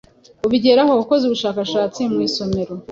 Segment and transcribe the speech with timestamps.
[0.45, 2.73] ubigeraho ukoze ubushakashatsi mu isomero,